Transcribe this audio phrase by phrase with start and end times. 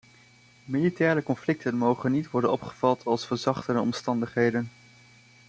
[0.67, 4.69] Militaire conflicten mogen niet worden opgevat als verzachtende omstandigheden.